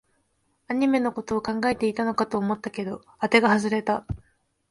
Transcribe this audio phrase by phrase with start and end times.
[0.67, 4.03] アニメのことを考えていたのかと思ったけど、あてが外れた